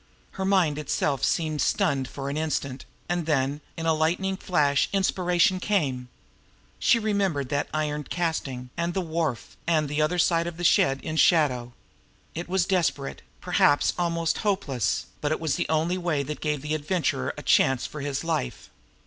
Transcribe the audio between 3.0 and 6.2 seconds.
and then, in a lightning flash, inspiration came.